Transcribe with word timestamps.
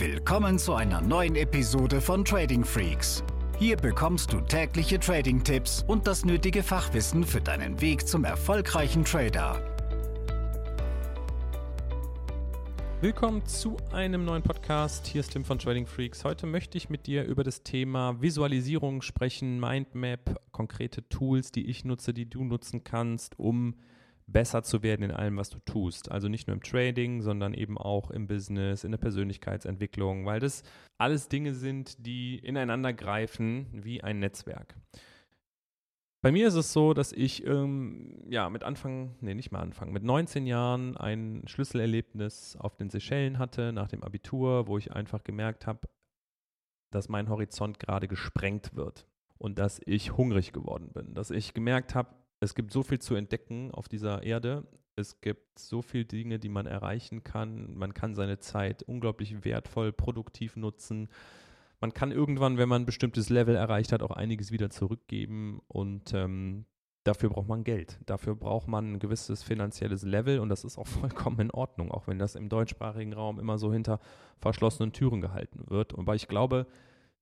Willkommen 0.00 0.58
zu 0.58 0.72
einer 0.72 1.02
neuen 1.02 1.36
Episode 1.36 2.00
von 2.00 2.24
Trading 2.24 2.64
Freaks. 2.64 3.22
Hier 3.58 3.76
bekommst 3.76 4.32
du 4.32 4.40
tägliche 4.40 4.98
Trading-Tipps 4.98 5.84
und 5.86 6.06
das 6.06 6.24
nötige 6.24 6.62
Fachwissen 6.62 7.22
für 7.22 7.42
deinen 7.42 7.82
Weg 7.82 8.08
zum 8.08 8.24
erfolgreichen 8.24 9.04
Trader. 9.04 9.62
Willkommen 13.02 13.44
zu 13.44 13.76
einem 13.92 14.24
neuen 14.24 14.42
Podcast. 14.42 15.06
Hier 15.06 15.20
ist 15.20 15.32
Tim 15.32 15.44
von 15.44 15.58
Trading 15.58 15.86
Freaks. 15.86 16.24
Heute 16.24 16.46
möchte 16.46 16.78
ich 16.78 16.88
mit 16.88 17.06
dir 17.06 17.24
über 17.24 17.44
das 17.44 17.62
Thema 17.62 18.22
Visualisierung 18.22 19.02
sprechen, 19.02 19.60
Mindmap, 19.60 20.40
konkrete 20.50 21.06
Tools, 21.10 21.52
die 21.52 21.66
ich 21.66 21.84
nutze, 21.84 22.14
die 22.14 22.24
du 22.24 22.42
nutzen 22.42 22.84
kannst, 22.84 23.38
um 23.38 23.74
besser 24.32 24.62
zu 24.62 24.82
werden 24.82 25.02
in 25.02 25.10
allem, 25.10 25.36
was 25.36 25.50
du 25.50 25.58
tust. 25.60 26.10
Also 26.10 26.28
nicht 26.28 26.46
nur 26.46 26.54
im 26.54 26.62
Trading, 26.62 27.22
sondern 27.22 27.54
eben 27.54 27.78
auch 27.78 28.10
im 28.10 28.26
Business, 28.26 28.84
in 28.84 28.90
der 28.90 28.98
Persönlichkeitsentwicklung, 28.98 30.26
weil 30.26 30.40
das 30.40 30.62
alles 30.98 31.28
Dinge 31.28 31.54
sind, 31.54 32.06
die 32.06 32.38
ineinander 32.38 32.92
greifen 32.92 33.66
wie 33.72 34.02
ein 34.02 34.18
Netzwerk. 34.18 34.76
Bei 36.22 36.32
mir 36.32 36.48
ist 36.48 36.54
es 36.54 36.74
so, 36.74 36.92
dass 36.92 37.12
ich 37.12 37.46
ähm, 37.46 38.26
ja 38.28 38.50
mit 38.50 38.62
Anfang, 38.62 39.16
nee, 39.20 39.34
nicht 39.34 39.52
mal 39.52 39.60
Anfang, 39.60 39.90
mit 39.90 40.02
19 40.02 40.46
Jahren 40.46 40.96
ein 40.98 41.42
Schlüsselerlebnis 41.46 42.56
auf 42.56 42.76
den 42.76 42.90
Seychellen 42.90 43.38
hatte 43.38 43.72
nach 43.72 43.88
dem 43.88 44.02
Abitur, 44.02 44.66
wo 44.66 44.76
ich 44.76 44.92
einfach 44.92 45.24
gemerkt 45.24 45.66
habe, 45.66 45.88
dass 46.90 47.08
mein 47.08 47.30
Horizont 47.30 47.78
gerade 47.78 48.06
gesprengt 48.06 48.76
wird 48.76 49.06
und 49.38 49.58
dass 49.58 49.80
ich 49.86 50.14
hungrig 50.16 50.52
geworden 50.52 50.90
bin, 50.92 51.14
dass 51.14 51.30
ich 51.30 51.54
gemerkt 51.54 51.94
habe, 51.94 52.10
es 52.40 52.54
gibt 52.54 52.72
so 52.72 52.82
viel 52.82 52.98
zu 52.98 53.14
entdecken 53.14 53.70
auf 53.70 53.88
dieser 53.88 54.22
Erde. 54.22 54.66
Es 54.96 55.20
gibt 55.20 55.58
so 55.58 55.82
viele 55.82 56.06
Dinge, 56.06 56.38
die 56.38 56.48
man 56.48 56.66
erreichen 56.66 57.22
kann. 57.22 57.74
Man 57.74 57.94
kann 57.94 58.14
seine 58.14 58.38
Zeit 58.38 58.82
unglaublich 58.82 59.44
wertvoll, 59.44 59.92
produktiv 59.92 60.56
nutzen. 60.56 61.08
Man 61.80 61.94
kann 61.94 62.12
irgendwann, 62.12 62.58
wenn 62.58 62.68
man 62.68 62.82
ein 62.82 62.86
bestimmtes 62.86 63.28
Level 63.28 63.56
erreicht 63.56 63.92
hat, 63.92 64.02
auch 64.02 64.10
einiges 64.10 64.52
wieder 64.52 64.70
zurückgeben. 64.70 65.60
Und 65.68 66.12
ähm, 66.14 66.64
dafür 67.04 67.28
braucht 67.30 67.48
man 67.48 67.64
Geld. 67.64 67.98
Dafür 68.06 68.34
braucht 68.34 68.68
man 68.68 68.92
ein 68.92 68.98
gewisses 68.98 69.42
finanzielles 69.42 70.02
Level 70.02 70.38
und 70.38 70.48
das 70.48 70.64
ist 70.64 70.78
auch 70.78 70.86
vollkommen 70.86 71.40
in 71.40 71.50
Ordnung, 71.50 71.90
auch 71.90 72.06
wenn 72.06 72.18
das 72.18 72.34
im 72.34 72.48
deutschsprachigen 72.48 73.12
Raum 73.12 73.38
immer 73.38 73.58
so 73.58 73.72
hinter 73.72 74.00
verschlossenen 74.38 74.92
Türen 74.92 75.20
gehalten 75.20 75.64
wird. 75.68 75.98
Aber 75.98 76.14
ich 76.14 76.28
glaube, 76.28 76.66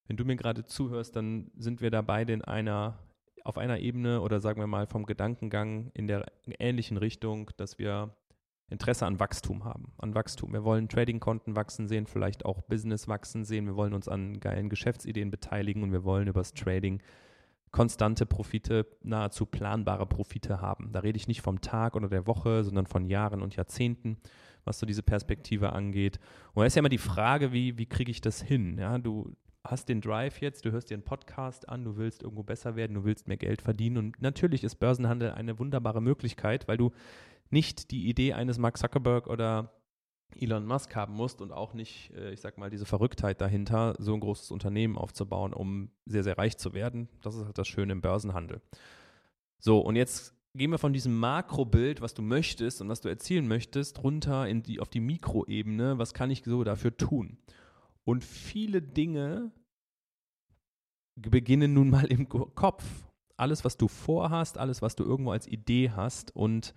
wenn 0.06 0.16
du 0.16 0.24
mir 0.24 0.36
gerade 0.36 0.64
zuhörst, 0.64 1.16
dann 1.16 1.50
sind 1.56 1.80
wir 1.80 1.90
da 1.90 2.02
beide 2.02 2.32
in 2.32 2.42
einer 2.42 2.98
auf 3.44 3.58
einer 3.58 3.78
Ebene 3.78 4.20
oder 4.20 4.40
sagen 4.40 4.60
wir 4.60 4.66
mal 4.66 4.86
vom 4.86 5.06
Gedankengang 5.06 5.90
in 5.94 6.06
der 6.06 6.26
ähnlichen 6.58 6.96
Richtung, 6.96 7.50
dass 7.56 7.78
wir 7.78 8.14
Interesse 8.70 9.06
an 9.06 9.18
Wachstum 9.18 9.64
haben, 9.64 9.92
an 9.98 10.14
Wachstum. 10.14 10.52
Wir 10.52 10.62
wollen 10.62 10.88
Trading-Konten 10.88 11.56
wachsen 11.56 11.88
sehen, 11.88 12.06
vielleicht 12.06 12.44
auch 12.44 12.60
Business 12.62 13.08
wachsen 13.08 13.44
sehen. 13.44 13.66
Wir 13.66 13.76
wollen 13.76 13.94
uns 13.94 14.08
an 14.08 14.40
geilen 14.40 14.68
Geschäftsideen 14.68 15.30
beteiligen 15.30 15.82
und 15.82 15.92
wir 15.92 16.04
wollen 16.04 16.28
übers 16.28 16.52
Trading 16.52 17.00
konstante 17.70 18.26
Profite, 18.26 18.86
nahezu 19.02 19.46
planbare 19.46 20.06
Profite 20.06 20.60
haben. 20.60 20.92
Da 20.92 21.00
rede 21.00 21.16
ich 21.16 21.28
nicht 21.28 21.42
vom 21.42 21.60
Tag 21.60 21.96
oder 21.96 22.08
der 22.08 22.26
Woche, 22.26 22.64
sondern 22.64 22.86
von 22.86 23.04
Jahren 23.04 23.42
und 23.42 23.56
Jahrzehnten, 23.56 24.18
was 24.64 24.78
so 24.78 24.86
diese 24.86 25.02
Perspektive 25.02 25.72
angeht. 25.72 26.18
Und 26.54 26.62
da 26.62 26.66
ist 26.66 26.76
ja 26.76 26.80
immer 26.80 26.88
die 26.88 26.98
Frage, 26.98 27.52
wie, 27.52 27.78
wie 27.78 27.86
kriege 27.86 28.10
ich 28.10 28.20
das 28.20 28.42
hin? 28.42 28.78
Ja, 28.78 28.98
du, 28.98 29.32
hast 29.70 29.88
den 29.88 30.00
Drive 30.00 30.40
jetzt, 30.40 30.64
du 30.64 30.72
hörst 30.72 30.90
dir 30.90 30.94
einen 30.94 31.04
Podcast 31.04 31.68
an, 31.68 31.84
du 31.84 31.96
willst 31.96 32.22
irgendwo 32.22 32.42
besser 32.42 32.74
werden, 32.76 32.94
du 32.94 33.04
willst 33.04 33.28
mehr 33.28 33.36
Geld 33.36 33.62
verdienen. 33.62 33.98
Und 33.98 34.22
natürlich 34.22 34.64
ist 34.64 34.76
Börsenhandel 34.76 35.32
eine 35.32 35.58
wunderbare 35.58 36.00
Möglichkeit, 36.00 36.68
weil 36.68 36.76
du 36.76 36.90
nicht 37.50 37.90
die 37.90 38.08
Idee 38.08 38.32
eines 38.32 38.58
Mark 38.58 38.78
Zuckerberg 38.78 39.26
oder 39.26 39.72
Elon 40.36 40.66
Musk 40.66 40.94
haben 40.94 41.14
musst 41.14 41.40
und 41.40 41.52
auch 41.52 41.74
nicht, 41.74 42.12
äh, 42.14 42.32
ich 42.32 42.40
sag 42.40 42.58
mal, 42.58 42.70
diese 42.70 42.86
Verrücktheit 42.86 43.40
dahinter, 43.40 43.94
so 43.98 44.14
ein 44.14 44.20
großes 44.20 44.50
Unternehmen 44.50 44.96
aufzubauen, 44.96 45.52
um 45.52 45.90
sehr, 46.06 46.22
sehr 46.22 46.38
reich 46.38 46.58
zu 46.58 46.74
werden. 46.74 47.08
Das 47.22 47.34
ist 47.34 47.44
halt 47.44 47.58
das 47.58 47.68
Schöne 47.68 47.92
im 47.92 48.00
Börsenhandel. 48.00 48.60
So, 49.58 49.80
und 49.80 49.96
jetzt 49.96 50.34
gehen 50.54 50.70
wir 50.70 50.78
von 50.78 50.92
diesem 50.92 51.18
Makrobild, 51.18 52.00
was 52.00 52.14
du 52.14 52.22
möchtest 52.22 52.80
und 52.80 52.88
was 52.88 53.00
du 53.00 53.08
erzielen 53.08 53.48
möchtest, 53.48 54.02
runter 54.02 54.46
in 54.46 54.62
die, 54.62 54.80
auf 54.80 54.88
die 54.88 55.00
Mikroebene. 55.00 55.98
Was 55.98 56.14
kann 56.14 56.30
ich 56.30 56.42
so 56.44 56.64
dafür 56.64 56.96
tun? 56.96 57.38
Und 58.08 58.24
viele 58.24 58.80
Dinge 58.80 59.52
beginnen 61.14 61.74
nun 61.74 61.90
mal 61.90 62.06
im 62.06 62.26
Kopf. 62.26 62.82
Alles, 63.36 63.66
was 63.66 63.76
du 63.76 63.86
vorhast, 63.86 64.56
alles, 64.56 64.80
was 64.80 64.96
du 64.96 65.04
irgendwo 65.04 65.32
als 65.32 65.46
Idee 65.46 65.90
hast. 65.90 66.34
Und 66.34 66.72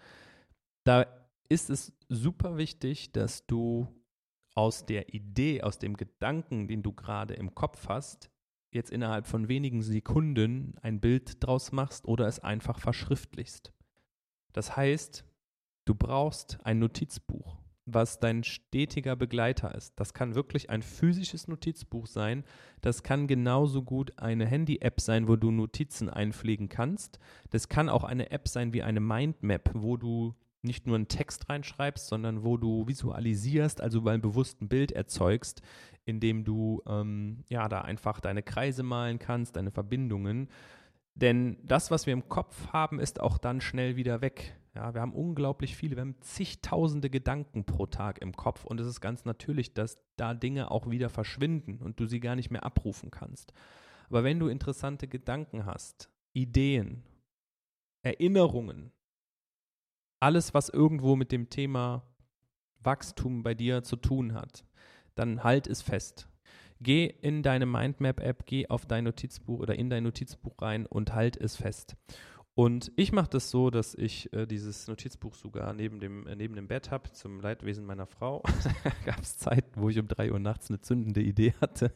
da 0.84 1.06
ist 1.48 1.70
es 1.70 1.94
super 2.10 2.58
wichtig, 2.58 3.14
dass 3.14 3.48
du 3.48 3.88
aus 4.56 4.86
der 4.86 5.14
Idee, 5.14 5.62
aus 5.62 5.80
dem 5.80 5.96
Gedanken, 5.96 6.68
den 6.68 6.84
du 6.84 6.92
gerade 6.92 7.36
im 7.36 7.56
Kopf 7.56 7.88
hast, 7.88 8.30
jetzt 8.74 8.92
innerhalb 8.92 9.26
von 9.26 9.48
wenigen 9.48 9.84
Sekunden 9.84 10.76
ein 10.82 11.00
Bild 11.00 11.42
draus 11.42 11.72
machst 11.72 12.04
oder 12.10 12.28
es 12.28 12.42
einfach 12.42 12.78
verschriftlichst. 12.78 13.72
Das 14.52 14.76
heißt, 14.76 15.24
du 15.86 15.96
brauchst 15.96 16.60
ein 16.66 16.80
Notizbuch 16.80 17.61
was 17.86 18.20
dein 18.20 18.44
stetiger 18.44 19.16
Begleiter 19.16 19.74
ist. 19.76 20.00
Das 20.00 20.14
kann 20.14 20.36
wirklich 20.36 20.70
ein 20.70 20.82
physisches 20.82 21.48
Notizbuch 21.48 22.08
sein. 22.08 22.44
Das 22.82 23.04
kann 23.04 23.28
genauso 23.28 23.82
gut 23.84 24.14
eine 24.18 24.46
Handy-App 24.46 25.02
sein, 25.02 25.28
wo 25.28 25.36
du 25.36 25.52
Notizen 25.52 26.10
einpflegen 26.10 26.70
kannst. 26.70 27.20
Das 27.50 27.70
kann 27.70 27.90
auch 27.90 28.04
eine 28.04 28.32
App 28.32 28.48
sein 28.48 28.74
wie 28.74 28.84
eine 28.84 29.00
Mindmap, 29.00 29.72
wo 29.74 29.98
du 29.98 30.36
nicht 30.64 30.86
nur 30.86 30.96
einen 30.96 31.08
Text 31.08 31.50
reinschreibst, 31.50 32.08
sondern 32.08 32.44
wo 32.44 32.58
du 32.58 32.88
visualisierst, 32.88 33.82
also 33.82 34.02
beim 34.02 34.22
bewussten 34.22 34.68
Bild 34.68 34.92
erzeugst, 34.92 35.62
indem 36.06 36.44
du 36.44 36.82
ähm, 36.88 37.44
ja 37.50 37.68
da 37.68 37.82
einfach 37.82 38.20
deine 38.20 38.44
Kreise 38.44 38.84
malen 38.84 39.18
kannst, 39.20 39.56
deine 39.56 39.72
Verbindungen. 39.72 40.50
Denn 41.16 41.58
das, 41.64 41.92
was 41.92 42.06
wir 42.06 42.14
im 42.14 42.30
Kopf 42.30 42.70
haben, 42.70 43.00
ist 43.00 43.20
auch 43.20 43.38
dann 43.38 43.62
schnell 43.62 43.96
wieder 43.96 44.22
weg. 44.22 44.58
Ja, 44.74 44.94
wir 44.94 45.02
haben 45.02 45.14
unglaublich 45.14 45.76
viele, 45.76 45.98
wir 45.98 46.02
haben 46.02 46.22
zigtausende 46.22 47.10
Gedanken 47.10 47.66
pro 47.66 47.88
Tag 47.88 48.22
im 48.22 48.34
Kopf 48.34 48.64
und 48.64 48.80
es 48.80 48.88
ist 48.88 49.02
ganz 49.02 49.26
natürlich, 49.26 49.74
dass 49.74 50.00
da 50.16 50.34
Dinge 50.34 50.72
auch 50.72 50.90
wieder 50.90 51.10
verschwinden 51.10 51.80
und 51.82 52.00
du 52.00 52.06
sie 52.06 52.22
gar 52.22 52.38
nicht 52.38 52.52
mehr 52.52 52.64
abrufen 52.64 53.12
kannst. 53.12 53.52
Aber 54.10 54.24
wenn 54.24 54.40
du 54.40 54.48
interessante 54.48 55.10
Gedanken 55.10 55.66
hast, 55.66 56.10
Ideen, 56.32 57.04
Erinnerungen, 58.02 58.94
alles, 60.22 60.54
was 60.54 60.70
irgendwo 60.70 61.18
mit 61.18 61.34
dem 61.34 61.50
Thema 61.50 62.04
Wachstum 62.80 63.44
bei 63.44 63.54
dir 63.54 63.84
zu 63.84 63.98
tun 63.98 64.34
hat, 64.34 64.64
dann 65.16 65.44
halt 65.44 65.68
es 65.68 65.82
fest. 65.82 66.30
Geh 66.84 67.06
in 67.22 67.44
deine 67.44 67.66
Mindmap-App, 67.66 68.46
geh 68.46 68.68
auf 68.68 68.86
dein 68.86 69.04
Notizbuch 69.04 69.60
oder 69.60 69.76
in 69.78 69.90
dein 69.90 70.04
Notizbuch 70.04 70.62
rein 70.62 70.86
und 70.86 71.14
halt 71.14 71.38
es 71.38 71.56
fest. 71.56 71.96
Und 72.54 72.92
ich 72.98 73.14
mache 73.14 73.30
das 73.30 73.50
so, 73.50 73.70
dass 73.70 73.96
ich 73.96 74.34
äh, 74.34 74.46
dieses 74.46 74.88
Notizbuch 74.88 75.36
sogar 75.36 75.74
neben 75.74 76.00
dem, 76.00 76.28
äh, 76.28 76.36
neben 76.36 76.56
dem 76.56 76.68
Bett 76.68 76.92
habe, 76.92 77.12
zum 77.12 77.40
Leidwesen 77.40 77.86
meiner 77.86 78.08
Frau. 78.08 78.44
da 78.84 78.92
gab 79.06 79.22
es 79.22 79.38
Zeiten, 79.38 79.80
wo 79.80 79.90
ich 79.90 80.00
um 80.00 80.08
drei 80.08 80.32
Uhr 80.32 80.40
nachts 80.40 80.70
eine 80.70 80.82
zündende 80.82 81.22
Idee 81.22 81.54
hatte. 81.62 81.94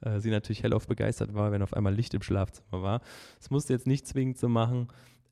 Äh, 0.00 0.20
sie 0.20 0.30
natürlich 0.30 0.62
hellauf 0.62 0.86
begeistert 0.86 1.34
war, 1.34 1.52
wenn 1.52 1.62
auf 1.62 1.74
einmal 1.74 1.94
Licht 1.94 2.14
im 2.14 2.22
Schlafzimmer 2.22 2.82
war. 2.82 3.00
Das 3.38 3.50
musste 3.50 3.74
jetzt 3.74 3.86
nicht 3.86 4.06
zwingend 4.06 4.38
so 4.38 4.48
machen 4.48 4.88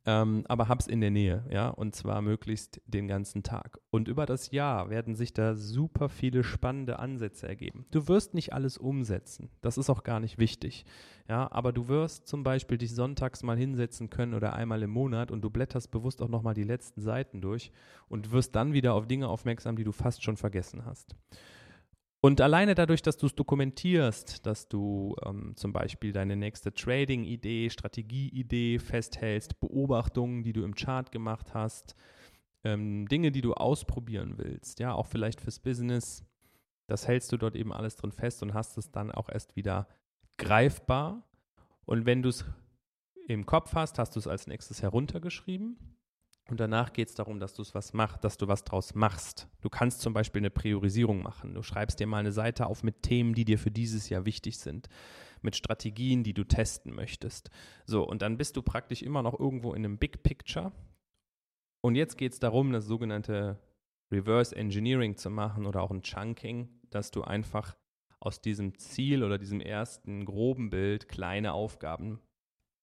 ähm, 0.09 0.45
aber 0.49 0.69
hab's 0.69 0.87
in 0.87 1.03
der 1.03 1.11
Nähe, 1.11 1.45
ja, 1.51 1.69
und 1.69 1.95
zwar 1.95 2.23
möglichst 2.23 2.81
den 2.87 3.09
ganzen 3.09 3.43
Tag. 3.43 3.79
Und 3.91 4.09
über 4.09 4.25
das 4.25 4.51
Jahr 4.51 4.89
werden 4.89 5.15
sich 5.15 5.35
da 5.35 5.55
super 5.55 6.09
viele 6.09 6.45
spannende 6.45 6.99
Ansätze 6.99 7.47
ergeben. 7.47 7.85
Du 7.91 8.09
wirst 8.09 8.33
nicht 8.33 8.55
alles 8.55 8.79
umsetzen, 8.79 9.51
das 9.61 9.77
ist 9.77 9.91
auch 9.91 10.05
gar 10.05 10.19
nicht 10.19 10.39
wichtig, 10.39 10.87
ja, 11.29 11.53
aber 11.53 11.75
du 11.75 11.89
wirst 11.89 12.27
zum 12.27 12.43
Beispiel 12.43 12.79
dich 12.79 12.95
sonntags 12.95 13.43
mal 13.43 13.59
hinsetzen 13.59 14.09
können 14.09 14.33
oder 14.33 14.55
einmal 14.55 14.83
im 14.83 14.91
Monat 14.91 15.31
und 15.31 15.43
du 15.43 15.51
blätterst 15.51 15.91
bewusst 15.91 16.23
auch 16.23 16.31
nochmal 16.31 16.55
die 16.55 16.65
letzten 16.65 17.03
Seiten 17.03 17.43
durch 17.43 17.71
und 18.09 18.33
wirst 18.33 18.57
dann 18.57 18.73
wieder 18.73 18.95
auf 18.95 19.07
Dinge 19.07 19.29
aufmerksam, 19.29 19.77
die 19.77 19.85
du 19.85 19.93
fast 19.93 20.25
schon 20.25 20.39
vergessen 20.39 20.87
hast. 20.87 21.15
Und 22.21 22.41
alleine 22.41 22.75
dadurch, 22.75 23.03
dass 23.03 23.17
du 23.17 23.27
es 23.27 23.35
dokumentierst, 23.35 24.45
dass 24.45 24.69
du 24.69 25.15
ähm, 25.25 25.53
zum 25.57 25.73
Beispiel 25.73 26.13
deine 26.13 26.37
nächste 26.37 26.75
Trading-Idee, 26.75 27.71
Strategie-Idee 27.71 28.81
festhältst, 28.81 29.61
Beobachtungen, 29.61 30.43
die 30.43 30.53
du 30.53 30.65
im 30.65 30.75
Chart 30.75 31.13
gemacht 31.13 31.55
hast, 31.55 31.95
ähm, 32.65 33.07
Dinge, 33.07 33.31
die 33.31 33.41
du 33.41 33.55
ausprobieren 33.55 34.35
willst, 34.37 34.81
ja, 34.81 34.95
auch 34.95 35.07
vielleicht 35.07 35.41
fürs 35.41 35.61
Business, 35.61 36.25
das 36.89 37.07
hältst 37.07 37.31
du 37.31 37.37
dort 37.37 37.55
eben 37.55 37.73
alles 37.73 37.95
drin 37.95 38.13
fest 38.13 38.43
und 38.43 38.53
hast 38.53 38.79
es 38.79 38.91
dann 38.91 39.13
auch 39.13 39.29
erst 39.29 39.55
wieder 39.55 39.87
greifbar. 40.39 41.23
Und 41.85 42.05
wenn 42.05 42.23
du 42.23 42.31
es 42.31 42.45
im 43.29 43.47
Kopf 43.47 43.75
hast, 43.75 43.99
hast 43.99 44.17
du 44.17 44.19
es 44.19 44.27
als 44.27 44.47
nächstes 44.49 44.83
heruntergeschrieben 44.83 45.77
und 46.49 46.61
danach 46.61 46.95
geht 46.95 47.09
es 47.09 47.15
darum, 47.15 47.41
dass 47.41 47.53
du 47.53 47.63
es 47.63 47.75
was 47.75 47.93
machst, 47.93 48.25
dass 48.25 48.39
du 48.39 48.49
was 48.49 48.65
draus 48.65 48.95
machst. 48.95 49.49
Du 49.61 49.69
kannst 49.69 50.01
zum 50.01 50.15
Beispiel 50.15 50.41
eine 50.41 50.51
Priorisierung 50.51 51.23
machen. 51.23 51.55
Du 51.55 51.63
schreibst 51.63 52.01
dir 52.01 52.07
mal 52.07 52.19
eine 52.19 52.33
Seite 52.33 52.67
auf 52.67 52.83
mit 52.83 53.03
Themen, 53.03 53.35
die 53.35 53.45
dir 53.45 53.59
für 53.59 53.71
dieses 53.71 54.09
Jahr 54.09 54.25
wichtig 54.25 54.59
sind, 54.59 54.89
mit 55.43 55.57
Strategien, 55.57 56.25
die 56.25 56.33
du 56.33 56.45
testen 56.45 56.95
möchtest. 56.95 57.51
So, 57.85 58.03
und 58.03 58.23
dann 58.23 58.39
bist 58.39 58.57
du 58.57 58.63
praktisch 58.63 59.03
immer 59.03 59.23
noch 59.23 59.39
irgendwo 59.39 59.75
in 59.75 59.85
einem 59.85 59.99
Big 59.99 60.23
Picture. 60.23 60.73
Und 61.83 61.97
jetzt 61.97 62.17
geht 62.17 62.33
es 62.33 62.39
darum, 62.39 62.73
das 62.73 62.87
sogenannte 62.87 63.59
Reverse 64.11 64.57
Engineering 64.57 65.17
zu 65.17 65.29
machen 65.29 65.67
oder 65.67 65.83
auch 65.83 65.91
ein 65.91 66.03
Chunking, 66.03 66.69
dass 66.91 67.11
du 67.11 67.23
einfach 67.23 67.77
aus 68.21 68.41
diesem 68.41 68.79
Ziel 68.79 69.23
oder 69.23 69.37
diesem 69.37 69.61
ersten 69.61 70.25
groben 70.25 70.71
Bild 70.71 71.09
kleine 71.09 71.53
Aufgaben 71.53 72.21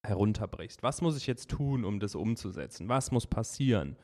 herunterbrichst. 0.05 0.83
Was 0.83 1.01
muss 1.01 1.17
ich 1.17 1.27
jetzt 1.27 1.49
tun, 1.49 1.85
um 1.85 1.99
das 1.99 2.15
umzusetzen? 2.15 2.87
Was 2.89 3.11
muss 3.11 3.27
passieren? 3.27 3.97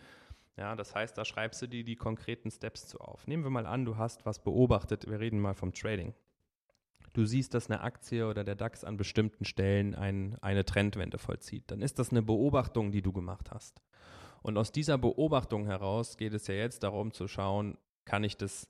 Ja, 0.57 0.75
das 0.75 0.93
heißt, 0.93 1.17
da 1.17 1.25
schreibst 1.25 1.61
du 1.61 1.67
dir 1.67 1.83
die 1.83 1.95
konkreten 1.95 2.51
Steps 2.51 2.87
zu 2.87 2.99
auf. 2.99 3.25
Nehmen 3.27 3.43
wir 3.43 3.49
mal 3.49 3.65
an, 3.65 3.85
du 3.85 3.97
hast 3.97 4.25
was 4.25 4.43
beobachtet. 4.43 5.09
Wir 5.09 5.19
reden 5.19 5.39
mal 5.39 5.53
vom 5.53 5.73
Trading. 5.73 6.13
Du 7.13 7.25
siehst, 7.25 7.53
dass 7.53 7.69
eine 7.69 7.81
Aktie 7.81 8.27
oder 8.27 8.43
der 8.43 8.55
DAX 8.55 8.83
an 8.83 8.95
bestimmten 8.95 9.43
Stellen 9.43 9.95
ein, 9.95 10.37
eine 10.41 10.63
Trendwende 10.63 11.17
vollzieht. 11.17 11.65
Dann 11.67 11.81
ist 11.81 11.99
das 11.99 12.11
eine 12.11 12.21
Beobachtung, 12.21 12.91
die 12.91 13.01
du 13.01 13.11
gemacht 13.11 13.51
hast. 13.51 13.81
Und 14.41 14.57
aus 14.57 14.71
dieser 14.71 14.97
Beobachtung 14.97 15.65
heraus 15.65 16.17
geht 16.17 16.33
es 16.33 16.47
ja 16.47 16.55
jetzt 16.55 16.83
darum 16.83 17.11
zu 17.11 17.27
schauen, 17.27 17.77
kann 18.05 18.23
ich 18.23 18.37
das 18.37 18.69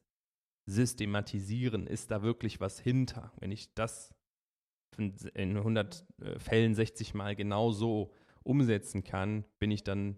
systematisieren? 0.66 1.88
Ist 1.88 2.12
da 2.12 2.24
wirklich 2.24 2.60
was 2.60 2.80
hinter? 2.80 3.32
Wenn 3.40 3.52
ich 3.52 3.74
das 3.74 4.14
in 4.98 5.58
100 5.58 6.06
äh, 6.22 6.40
Fällen 6.40 6.76
60 6.76 7.14
Mal 7.14 7.36
genau 7.36 7.72
so 7.72 8.14
umsetzen 8.44 9.04
kann, 9.04 9.46
bin 9.60 9.72
ich 9.72 9.84
dann 9.84 10.18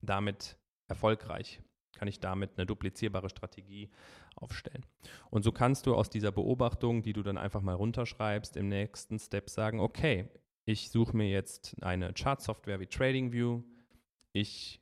damit 0.00 0.56
erfolgreich. 0.88 1.60
Kann 1.96 2.08
ich 2.08 2.20
damit 2.20 2.52
eine 2.56 2.66
duplizierbare 2.66 3.28
Strategie 3.28 3.90
aufstellen. 4.36 4.84
Und 5.30 5.42
so 5.42 5.52
kannst 5.52 5.86
du 5.86 5.94
aus 5.94 6.10
dieser 6.10 6.32
Beobachtung, 6.32 7.02
die 7.02 7.12
du 7.12 7.22
dann 7.22 7.38
einfach 7.38 7.62
mal 7.62 7.74
runterschreibst, 7.74 8.56
im 8.56 8.68
nächsten 8.68 9.18
Step 9.18 9.48
sagen, 9.48 9.80
okay, 9.80 10.28
ich 10.64 10.90
suche 10.90 11.16
mir 11.16 11.28
jetzt 11.28 11.76
eine 11.82 12.12
Chart-Software 12.12 12.80
wie 12.80 12.86
TradingView. 12.86 13.62
Ich 14.32 14.80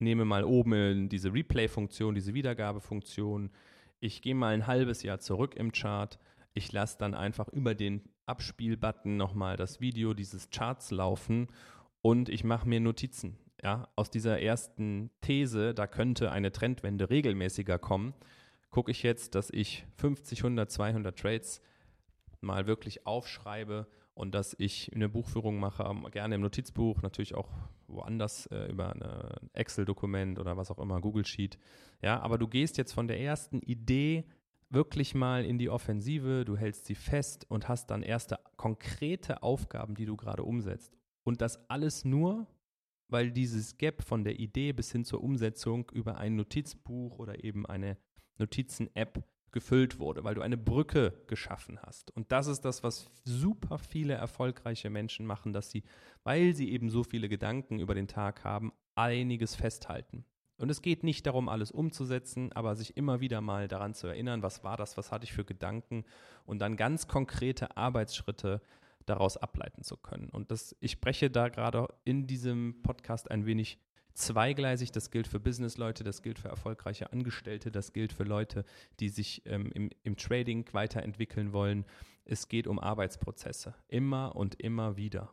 nehme 0.00 0.24
mal 0.24 0.44
oben 0.44 1.08
diese 1.08 1.32
Replay-Funktion, 1.32 2.14
diese 2.14 2.34
Wiedergabefunktion. 2.34 3.50
Ich 4.00 4.22
gehe 4.22 4.34
mal 4.34 4.54
ein 4.54 4.66
halbes 4.66 5.02
Jahr 5.02 5.18
zurück 5.18 5.54
im 5.56 5.72
Chart. 5.72 6.18
Ich 6.58 6.72
lasse 6.72 6.98
dann 6.98 7.14
einfach 7.14 7.46
über 7.50 7.76
den 7.76 8.02
Abspielbutton 8.26 9.16
nochmal 9.16 9.56
das 9.56 9.80
Video 9.80 10.12
dieses 10.12 10.50
Charts 10.50 10.90
laufen 10.90 11.46
und 12.02 12.28
ich 12.28 12.42
mache 12.42 12.68
mir 12.68 12.80
Notizen. 12.80 13.38
Ja, 13.62 13.86
aus 13.94 14.10
dieser 14.10 14.42
ersten 14.42 15.12
These, 15.20 15.72
da 15.72 15.86
könnte 15.86 16.32
eine 16.32 16.50
Trendwende 16.50 17.10
regelmäßiger 17.10 17.78
kommen, 17.78 18.12
gucke 18.70 18.90
ich 18.90 19.04
jetzt, 19.04 19.36
dass 19.36 19.50
ich 19.50 19.86
50, 19.98 20.40
100, 20.40 20.68
200 20.68 21.16
Trades 21.16 21.62
mal 22.40 22.66
wirklich 22.66 23.06
aufschreibe 23.06 23.86
und 24.14 24.34
dass 24.34 24.56
ich 24.58 24.92
eine 24.92 25.08
Buchführung 25.08 25.60
mache, 25.60 25.84
ähm, 25.84 26.08
gerne 26.10 26.34
im 26.34 26.40
Notizbuch, 26.40 27.02
natürlich 27.02 27.36
auch 27.36 27.50
woanders 27.86 28.46
äh, 28.46 28.68
über 28.68 28.92
ein 28.92 29.48
Excel-Dokument 29.52 30.40
oder 30.40 30.56
was 30.56 30.72
auch 30.72 30.80
immer, 30.80 31.00
Google 31.00 31.24
Sheet. 31.24 31.56
Ja, 32.02 32.18
aber 32.18 32.36
du 32.36 32.48
gehst 32.48 32.78
jetzt 32.78 32.94
von 32.94 33.06
der 33.06 33.20
ersten 33.20 33.60
Idee 33.60 34.24
wirklich 34.70 35.14
mal 35.14 35.44
in 35.44 35.58
die 35.58 35.70
Offensive, 35.70 36.44
du 36.44 36.56
hältst 36.56 36.86
sie 36.86 36.94
fest 36.94 37.46
und 37.48 37.68
hast 37.68 37.90
dann 37.90 38.02
erste 38.02 38.38
konkrete 38.56 39.42
Aufgaben, 39.42 39.94
die 39.94 40.06
du 40.06 40.16
gerade 40.16 40.44
umsetzt. 40.44 40.96
Und 41.24 41.40
das 41.40 41.68
alles 41.70 42.04
nur, 42.04 42.46
weil 43.08 43.30
dieses 43.30 43.78
Gap 43.78 44.02
von 44.02 44.24
der 44.24 44.38
Idee 44.38 44.72
bis 44.72 44.92
hin 44.92 45.04
zur 45.04 45.22
Umsetzung 45.22 45.90
über 45.92 46.18
ein 46.18 46.36
Notizbuch 46.36 47.18
oder 47.18 47.42
eben 47.44 47.66
eine 47.66 47.96
Notizen-App 48.38 49.24
gefüllt 49.50 49.98
wurde, 49.98 50.24
weil 50.24 50.34
du 50.34 50.42
eine 50.42 50.58
Brücke 50.58 51.24
geschaffen 51.26 51.80
hast. 51.82 52.10
Und 52.10 52.30
das 52.32 52.46
ist 52.46 52.62
das, 52.62 52.82
was 52.82 53.10
super 53.24 53.78
viele 53.78 54.14
erfolgreiche 54.14 54.90
Menschen 54.90 55.24
machen, 55.24 55.52
dass 55.52 55.70
sie, 55.70 55.84
weil 56.22 56.54
sie 56.54 56.70
eben 56.70 56.90
so 56.90 57.02
viele 57.02 57.28
Gedanken 57.28 57.80
über 57.80 57.94
den 57.94 58.08
Tag 58.08 58.44
haben, 58.44 58.72
einiges 58.94 59.54
festhalten. 59.54 60.24
Und 60.58 60.70
es 60.70 60.82
geht 60.82 61.04
nicht 61.04 61.26
darum, 61.26 61.48
alles 61.48 61.70
umzusetzen, 61.70 62.52
aber 62.52 62.74
sich 62.74 62.96
immer 62.96 63.20
wieder 63.20 63.40
mal 63.40 63.68
daran 63.68 63.94
zu 63.94 64.08
erinnern, 64.08 64.42
was 64.42 64.64
war 64.64 64.76
das, 64.76 64.96
was 64.96 65.12
hatte 65.12 65.24
ich 65.24 65.32
für 65.32 65.44
Gedanken 65.44 66.04
und 66.44 66.58
dann 66.58 66.76
ganz 66.76 67.06
konkrete 67.06 67.76
Arbeitsschritte 67.76 68.60
daraus 69.06 69.36
ableiten 69.36 69.82
zu 69.82 69.96
können. 69.96 70.28
Und 70.30 70.50
das, 70.50 70.76
ich 70.80 70.92
spreche 70.92 71.30
da 71.30 71.48
gerade 71.48 71.88
in 72.04 72.26
diesem 72.26 72.82
Podcast 72.82 73.30
ein 73.30 73.46
wenig 73.46 73.78
zweigleisig. 74.14 74.90
Das 74.92 75.10
gilt 75.10 75.28
für 75.28 75.40
Businessleute, 75.40 76.04
das 76.04 76.22
gilt 76.22 76.38
für 76.38 76.48
erfolgreiche 76.48 77.12
Angestellte, 77.12 77.70
das 77.70 77.92
gilt 77.92 78.12
für 78.12 78.24
Leute, 78.24 78.64
die 79.00 79.08
sich 79.08 79.42
ähm, 79.46 79.70
im, 79.72 79.90
im 80.02 80.16
Trading 80.16 80.66
weiterentwickeln 80.72 81.52
wollen. 81.52 81.86
Es 82.24 82.48
geht 82.48 82.66
um 82.66 82.78
Arbeitsprozesse, 82.78 83.74
immer 83.88 84.36
und 84.36 84.60
immer 84.60 84.96
wieder. 84.96 85.32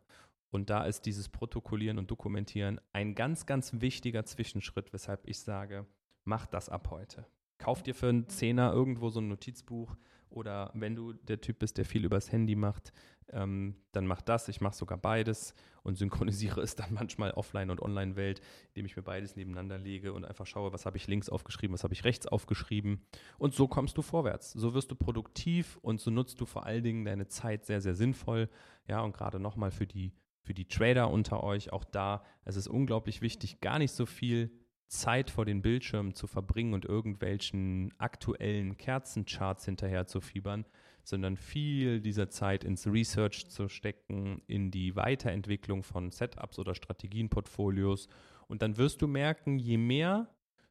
Und 0.55 0.69
da 0.69 0.85
ist 0.85 1.05
dieses 1.05 1.27
Protokollieren 1.27 1.97
und 1.97 2.09
Dokumentieren 2.09 2.79
ein 2.93 3.13
ganz, 3.13 3.45
ganz 3.45 3.81
wichtiger 3.81 4.23
Zwischenschritt, 4.23 4.93
weshalb 4.93 5.27
ich 5.27 5.41
sage, 5.41 5.85
mach 6.23 6.45
das 6.45 6.69
ab 6.69 6.91
heute. 6.91 7.25
Kauf 7.57 7.83
dir 7.83 7.93
für 7.93 8.07
einen 8.07 8.29
Zehner 8.29 8.71
irgendwo 8.71 9.09
so 9.09 9.19
ein 9.19 9.27
Notizbuch 9.27 9.97
oder 10.29 10.71
wenn 10.73 10.95
du 10.95 11.11
der 11.11 11.41
Typ 11.41 11.59
bist, 11.59 11.77
der 11.77 11.83
viel 11.83 12.05
übers 12.05 12.31
Handy 12.31 12.55
macht, 12.55 12.93
ähm, 13.33 13.75
dann 13.91 14.07
mach 14.07 14.21
das. 14.21 14.47
Ich 14.47 14.61
mache 14.61 14.77
sogar 14.77 14.97
beides 14.97 15.53
und 15.83 15.97
synchronisiere 15.97 16.61
es 16.61 16.77
dann 16.77 16.93
manchmal 16.93 17.31
Offline- 17.31 17.69
und 17.69 17.81
Online-Welt, 17.81 18.39
indem 18.69 18.85
ich 18.85 18.95
mir 18.95 19.03
beides 19.03 19.35
nebeneinander 19.35 19.77
lege 19.77 20.13
und 20.13 20.23
einfach 20.23 20.45
schaue, 20.45 20.71
was 20.71 20.85
habe 20.85 20.95
ich 20.95 21.07
links 21.07 21.27
aufgeschrieben, 21.27 21.73
was 21.73 21.83
habe 21.83 21.93
ich 21.93 22.05
rechts 22.05 22.27
aufgeschrieben. 22.27 23.01
Und 23.37 23.53
so 23.53 23.67
kommst 23.67 23.97
du 23.97 24.01
vorwärts. 24.01 24.53
So 24.53 24.73
wirst 24.73 24.89
du 24.89 24.95
produktiv 24.95 25.77
und 25.81 25.99
so 25.99 26.11
nutzt 26.11 26.39
du 26.39 26.45
vor 26.45 26.65
allen 26.65 26.83
Dingen 26.85 27.03
deine 27.03 27.27
Zeit 27.27 27.65
sehr, 27.65 27.81
sehr 27.81 27.95
sinnvoll. 27.95 28.49
Ja, 28.87 29.01
und 29.01 29.13
gerade 29.13 29.37
nochmal 29.37 29.71
für 29.71 29.85
die 29.85 30.13
für 30.45 30.53
die 30.53 30.67
Trader 30.67 31.09
unter 31.09 31.43
euch, 31.43 31.73
auch 31.73 31.83
da, 31.83 32.23
es 32.45 32.55
ist 32.55 32.67
unglaublich 32.67 33.21
wichtig, 33.21 33.59
gar 33.61 33.79
nicht 33.79 33.91
so 33.91 34.05
viel 34.05 34.51
Zeit 34.87 35.31
vor 35.31 35.45
den 35.45 35.63
Bildschirmen 35.63 36.13
zu 36.13 36.27
verbringen 36.27 36.75
und 36.75 36.85
irgendwelchen 36.85 37.91
aktuellen 37.97 38.77
Kerzencharts 38.77 39.65
hinterher 39.65 40.05
zu 40.05 40.21
fiebern, 40.21 40.65
sondern 41.03 41.35
viel 41.35 41.99
dieser 41.99 42.29
Zeit 42.29 42.63
ins 42.63 42.85
Research 42.85 43.49
zu 43.49 43.67
stecken, 43.67 44.43
in 44.45 44.69
die 44.69 44.95
Weiterentwicklung 44.95 45.83
von 45.83 46.11
Setups 46.11 46.59
oder 46.59 46.75
Strategienportfolios. 46.75 48.07
Und 48.47 48.61
dann 48.61 48.77
wirst 48.77 49.01
du 49.01 49.07
merken, 49.07 49.57
je 49.57 49.77
mehr 49.77 50.29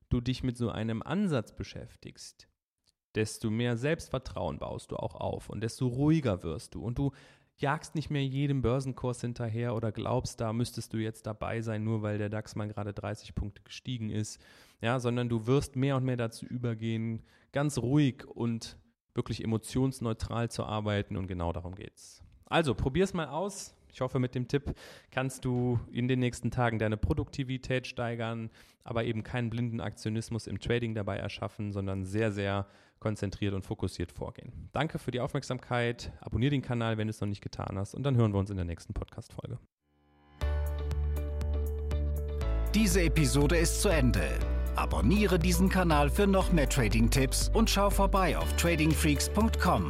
du 0.08 0.20
dich 0.20 0.44
mit 0.44 0.56
so 0.56 0.70
einem 0.70 1.02
Ansatz 1.02 1.54
beschäftigst, 1.54 2.48
desto 3.16 3.50
mehr 3.50 3.76
Selbstvertrauen 3.76 4.58
baust 4.58 4.92
du 4.92 4.96
auch 4.96 5.16
auf 5.16 5.50
und 5.50 5.60
desto 5.60 5.88
ruhiger 5.88 6.44
wirst 6.44 6.76
du. 6.76 6.84
Und 6.84 6.98
du 6.98 7.12
jagst 7.56 7.94
nicht 7.94 8.10
mehr 8.10 8.24
jedem 8.24 8.62
Börsenkurs 8.62 9.20
hinterher 9.20 9.74
oder 9.74 9.92
glaubst, 9.92 10.40
da 10.40 10.52
müsstest 10.52 10.92
du 10.92 10.98
jetzt 10.98 11.26
dabei 11.26 11.60
sein, 11.60 11.84
nur 11.84 12.02
weil 12.02 12.18
der 12.18 12.28
DAX 12.28 12.56
mal 12.56 12.68
gerade 12.68 12.92
30 12.92 13.34
Punkte 13.34 13.62
gestiegen 13.62 14.10
ist, 14.10 14.40
ja, 14.80 14.98
sondern 14.98 15.28
du 15.28 15.46
wirst 15.46 15.76
mehr 15.76 15.96
und 15.96 16.04
mehr 16.04 16.16
dazu 16.16 16.46
übergehen, 16.46 17.22
ganz 17.52 17.78
ruhig 17.78 18.26
und 18.26 18.76
wirklich 19.14 19.42
emotionsneutral 19.44 20.50
zu 20.50 20.64
arbeiten 20.64 21.16
und 21.16 21.28
genau 21.28 21.52
darum 21.52 21.74
geht's. 21.74 22.22
Also, 22.46 22.74
probier's 22.74 23.14
mal 23.14 23.28
aus. 23.28 23.74
Ich 23.94 24.00
hoffe, 24.00 24.18
mit 24.18 24.34
dem 24.34 24.48
Tipp 24.48 24.74
kannst 25.12 25.44
du 25.44 25.78
in 25.92 26.08
den 26.08 26.18
nächsten 26.18 26.50
Tagen 26.50 26.80
deine 26.80 26.96
Produktivität 26.96 27.86
steigern, 27.86 28.50
aber 28.82 29.04
eben 29.04 29.22
keinen 29.22 29.50
blinden 29.50 29.80
Aktionismus 29.80 30.48
im 30.48 30.58
Trading 30.58 30.94
dabei 30.94 31.16
erschaffen, 31.16 31.72
sondern 31.72 32.04
sehr, 32.04 32.32
sehr 32.32 32.66
konzentriert 32.98 33.54
und 33.54 33.62
fokussiert 33.62 34.10
vorgehen. 34.10 34.68
Danke 34.72 34.98
für 34.98 35.12
die 35.12 35.20
Aufmerksamkeit. 35.20 36.12
Abonniere 36.20 36.50
den 36.50 36.62
Kanal, 36.62 36.98
wenn 36.98 37.06
du 37.06 37.10
es 37.10 37.20
noch 37.20 37.28
nicht 37.28 37.42
getan 37.42 37.78
hast. 37.78 37.94
Und 37.94 38.02
dann 38.02 38.16
hören 38.16 38.32
wir 38.32 38.40
uns 38.40 38.50
in 38.50 38.56
der 38.56 38.64
nächsten 38.64 38.94
Podcast-Folge. 38.94 39.58
Diese 42.74 43.02
Episode 43.02 43.56
ist 43.56 43.80
zu 43.80 43.88
Ende. 43.88 44.28
Abonniere 44.74 45.38
diesen 45.38 45.68
Kanal 45.68 46.10
für 46.10 46.26
noch 46.26 46.50
mehr 46.50 46.68
Trading-Tipps 46.68 47.48
und 47.54 47.70
schau 47.70 47.90
vorbei 47.90 48.36
auf 48.36 48.52
tradingfreaks.com. 48.56 49.88